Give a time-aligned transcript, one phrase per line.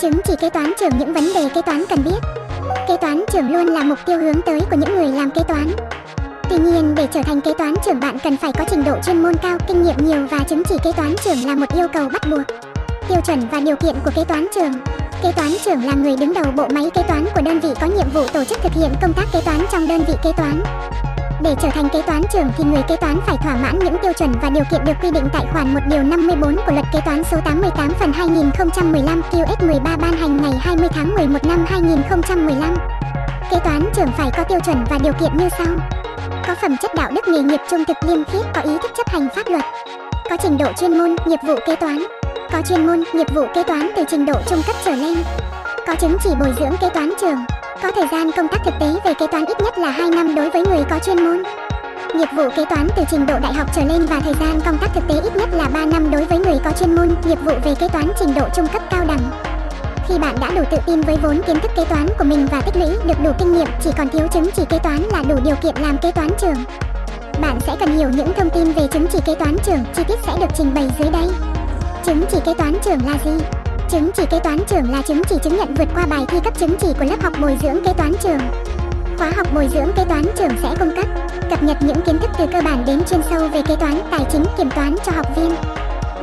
[0.00, 2.18] Chứng chỉ kế toán trưởng những vấn đề kế toán cần biết.
[2.88, 5.70] Kế toán trưởng luôn là mục tiêu hướng tới của những người làm kế toán.
[6.50, 9.22] Tuy nhiên, để trở thành kế toán trưởng bạn cần phải có trình độ chuyên
[9.22, 12.08] môn cao, kinh nghiệm nhiều và chứng chỉ kế toán trưởng là một yêu cầu
[12.08, 12.42] bắt buộc.
[13.08, 14.72] Tiêu chuẩn và điều kiện của kế toán trưởng.
[15.22, 17.86] Kế toán trưởng là người đứng đầu bộ máy kế toán của đơn vị có
[17.86, 20.62] nhiệm vụ tổ chức thực hiện công tác kế toán trong đơn vị kế toán.
[21.42, 24.12] Để trở thành kế toán trưởng thì người kế toán phải thỏa mãn những tiêu
[24.12, 27.00] chuẩn và điều kiện được quy định tại khoản 1 điều 54 của luật kế
[27.04, 32.76] toán số 88 phần 2015 QX13 ban hành ngày 20 tháng 11 năm 2015.
[33.50, 35.66] Kế toán trưởng phải có tiêu chuẩn và điều kiện như sau:
[36.46, 39.08] có phẩm chất đạo đức nghề nghiệp trung thực liêm khiết, có ý thức chấp
[39.08, 39.64] hành pháp luật,
[40.30, 41.98] có trình độ chuyên môn, nghiệp vụ kế toán,
[42.52, 45.18] có chuyên môn, nghiệp vụ kế toán từ trình độ trung cấp trở lên,
[45.86, 47.38] có chứng chỉ bồi dưỡng kế toán trưởng,
[47.82, 50.34] có thời gian công tác thực tế về kế toán ít nhất là 2 năm
[50.34, 51.42] đối với người có chuyên môn.
[52.14, 54.78] Nghiệp vụ kế toán từ trình độ đại học trở lên và thời gian công
[54.78, 57.38] tác thực tế ít nhất là 3 năm đối với người có chuyên môn, nghiệp
[57.44, 59.30] vụ về kế toán trình độ trung cấp cao đẳng.
[60.08, 62.60] Khi bạn đã đủ tự tin với vốn kiến thức kế toán của mình và
[62.60, 65.36] tích lũy được đủ kinh nghiệm, chỉ còn thiếu chứng chỉ kế toán là đủ
[65.44, 66.64] điều kiện làm kế toán trưởng.
[67.40, 70.18] Bạn sẽ cần hiểu những thông tin về chứng chỉ kế toán trưởng, chi tiết
[70.26, 71.28] sẽ được trình bày dưới đây.
[72.04, 73.57] Chứng chỉ kế toán trưởng là gì?
[73.90, 76.58] Chứng chỉ kế toán trưởng là chứng chỉ chứng nhận vượt qua bài thi cấp
[76.58, 78.38] chứng chỉ của lớp học bồi dưỡng kế toán trưởng.
[79.18, 81.06] Khóa học bồi dưỡng kế toán trưởng sẽ cung cấp
[81.50, 84.26] cập nhật những kiến thức từ cơ bản đến chuyên sâu về kế toán, tài
[84.32, 85.54] chính, kiểm toán cho học viên.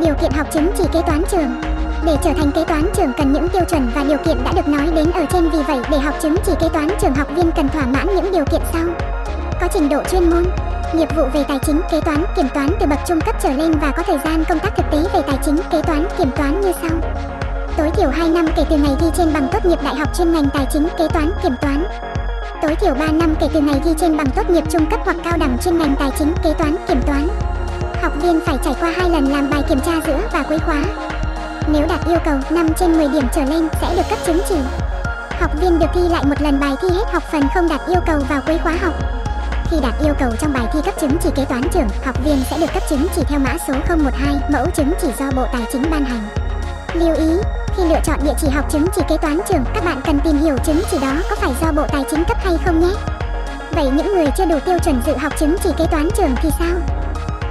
[0.00, 1.62] Điều kiện học chứng chỉ kế toán trưởng
[2.06, 4.68] để trở thành kế toán trưởng cần những tiêu chuẩn và điều kiện đã được
[4.68, 7.50] nói đến ở trên vì vậy để học chứng chỉ kế toán trưởng học viên
[7.52, 8.84] cần thỏa mãn những điều kiện sau.
[9.60, 10.44] Có trình độ chuyên môn,
[10.94, 13.72] nghiệp vụ về tài chính, kế toán, kiểm toán từ bậc trung cấp trở lên
[13.80, 16.60] và có thời gian công tác thực tế về tài chính, kế toán, kiểm toán
[16.60, 16.90] như sau.
[17.76, 20.32] Tối thiểu 2 năm kể từ ngày thi trên bằng tốt nghiệp đại học chuyên
[20.32, 21.84] ngành tài chính, kế toán, kiểm toán.
[22.62, 25.16] Tối thiểu 3 năm kể từ ngày thi trên bằng tốt nghiệp trung cấp hoặc
[25.24, 27.28] cao đẳng chuyên ngành tài chính, kế toán, kiểm toán.
[28.02, 30.82] Học viên phải trải qua hai lần làm bài kiểm tra giữa và cuối khóa.
[31.68, 34.56] Nếu đạt yêu cầu 5 trên 10 điểm trở lên sẽ được cấp chứng chỉ.
[35.40, 38.00] Học viên được thi lại một lần bài thi hết học phần không đạt yêu
[38.06, 38.94] cầu vào cuối khóa học.
[39.70, 42.36] Khi đạt yêu cầu trong bài thi cấp chứng chỉ kế toán trưởng, học viên
[42.50, 45.62] sẽ được cấp chứng chỉ theo mã số 012, mẫu chứng chỉ do Bộ Tài
[45.72, 46.28] chính ban hành.
[46.94, 47.28] Lưu ý,
[47.76, 50.36] khi lựa chọn địa chỉ học chứng chỉ kế toán trưởng, các bạn cần tìm
[50.36, 52.94] hiểu chứng chỉ đó có phải do Bộ Tài chính cấp hay không nhé.
[53.70, 56.50] Vậy những người chưa đủ tiêu chuẩn dự học chứng chỉ kế toán trưởng thì
[56.58, 56.76] sao?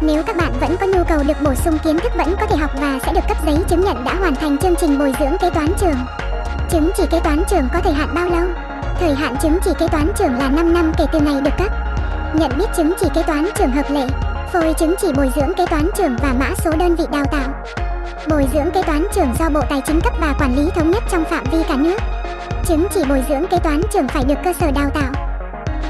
[0.00, 2.56] Nếu các bạn vẫn có nhu cầu được bổ sung kiến thức vẫn có thể
[2.56, 5.38] học và sẽ được cấp giấy chứng nhận đã hoàn thành chương trình bồi dưỡng
[5.40, 6.06] kế toán trưởng.
[6.70, 8.48] Chứng chỉ kế toán trưởng có thời hạn bao lâu?
[9.00, 11.72] Thời hạn chứng chỉ kế toán trưởng là 5 năm kể từ ngày được cấp.
[12.34, 14.06] Nhận biết chứng chỉ kế toán trưởng hợp lệ,
[14.52, 17.48] phôi chứng chỉ bồi dưỡng kế toán trưởng và mã số đơn vị đào tạo.
[18.28, 21.02] Bồi dưỡng kế toán trưởng do Bộ Tài chính cấp và quản lý thống nhất
[21.10, 21.96] trong phạm vi cả nước.
[22.66, 25.12] Chứng chỉ bồi dưỡng kế toán trưởng phải được cơ sở đào tạo.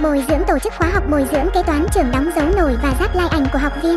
[0.03, 2.95] Bồi dưỡng tổ chức khóa học bồi dưỡng kế toán trưởng đóng dấu nổi và
[3.01, 3.97] rát lai ảnh của học viên.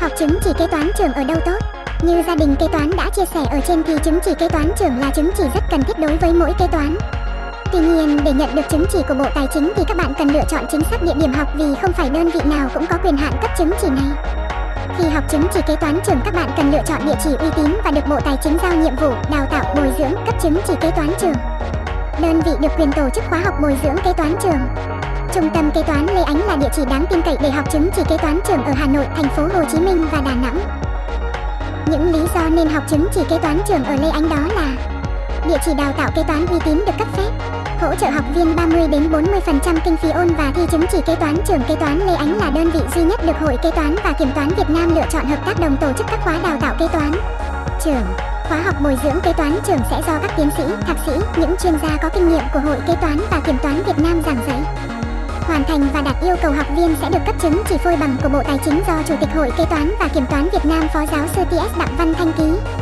[0.00, 1.58] Học chứng chỉ kế toán trưởng ở đâu tốt?
[2.02, 4.70] Như gia đình kế toán đã chia sẻ ở trên thì chứng chỉ kế toán
[4.78, 6.96] trưởng là chứng chỉ rất cần thiết đối với mỗi kế toán.
[7.72, 10.28] Tuy nhiên, để nhận được chứng chỉ của Bộ Tài chính thì các bạn cần
[10.28, 12.96] lựa chọn chính xác địa điểm học vì không phải đơn vị nào cũng có
[13.04, 14.36] quyền hạn cấp chứng chỉ này.
[14.98, 17.48] Khi học chứng chỉ kế toán trưởng các bạn cần lựa chọn địa chỉ uy
[17.56, 20.60] tín và được Bộ Tài chính giao nhiệm vụ đào tạo bồi dưỡng cấp chứng
[20.66, 21.34] chỉ kế toán trưởng.
[22.22, 24.90] Đơn vị được quyền tổ chức khóa học bồi dưỡng kế toán trưởng.
[25.34, 27.90] Trung tâm kế toán Lê Ánh là địa chỉ đáng tin cậy để học chứng
[27.96, 30.58] chỉ kế toán trưởng ở Hà Nội, thành phố Hồ Chí Minh và Đà Nẵng.
[31.86, 34.95] Những lý do nên học chứng chỉ kế toán trưởng ở Lê Ánh đó là
[35.48, 37.30] Địa chỉ đào tạo kế toán uy tín được cấp phép
[37.80, 41.14] Hỗ trợ học viên 30 đến 40% kinh phí ôn và thi chứng chỉ kế
[41.14, 43.94] toán trưởng kế toán Lê Ánh là đơn vị duy nhất được Hội Kế toán
[44.04, 46.58] và Kiểm toán Việt Nam lựa chọn hợp tác đồng tổ chức các khóa đào
[46.60, 47.12] tạo kế toán.
[47.84, 48.04] Trưởng
[48.48, 51.54] Khóa học bồi dưỡng kế toán trưởng sẽ do các tiến sĩ, thạc sĩ, những
[51.62, 54.38] chuyên gia có kinh nghiệm của Hội Kế toán và Kiểm toán Việt Nam giảng
[54.46, 54.60] dạy.
[55.40, 58.16] Hoàn thành và đạt yêu cầu học viên sẽ được cấp chứng chỉ phôi bằng
[58.22, 60.88] của Bộ Tài chính do Chủ tịch Hội Kế toán và Kiểm toán Việt Nam
[60.92, 62.76] Phó giáo sư TS Đặng Văn Thanh ký.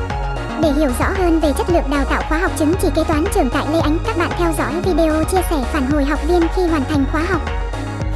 [0.63, 3.25] Để hiểu rõ hơn về chất lượng đào tạo khóa học chứng chỉ kế toán
[3.35, 6.41] trưởng tại Lê Ánh, các bạn theo dõi video chia sẻ phản hồi học viên
[6.57, 7.41] khi hoàn thành khóa học.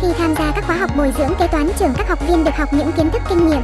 [0.03, 2.57] Khi tham gia các khóa học bồi dưỡng kế toán trưởng, các học viên được
[2.57, 3.61] học những kiến thức kinh nghiệm,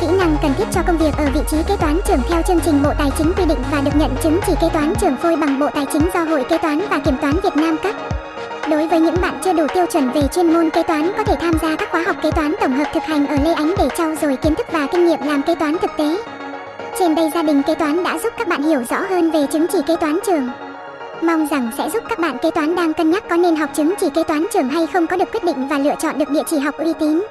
[0.00, 2.60] kỹ năng cần thiết cho công việc ở vị trí kế toán trưởng theo chương
[2.60, 5.36] trình Bộ Tài chính quy định và được nhận chứng chỉ kế toán trưởng phôi
[5.36, 7.94] bằng Bộ Tài chính do Hội Kế toán và Kiểm toán Việt Nam cấp.
[8.70, 11.34] Đối với những bạn chưa đủ tiêu chuẩn về chuyên môn kế toán có thể
[11.40, 13.88] tham gia các khóa học kế toán tổng hợp thực hành ở Lê Ánh để
[13.98, 16.16] trau dồi kiến thức và kinh nghiệm làm kế toán thực tế.
[17.02, 19.66] Trên đây gia đình kế toán đã giúp các bạn hiểu rõ hơn về chứng
[19.72, 20.48] chỉ kế toán trường
[21.22, 23.94] Mong rằng sẽ giúp các bạn kế toán đang cân nhắc có nên học chứng
[24.00, 26.42] chỉ kế toán trường hay không có được quyết định và lựa chọn được địa
[26.46, 27.22] chỉ học uy tín.